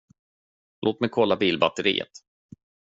[0.81, 2.11] Låt mig kolla bilbatteriet.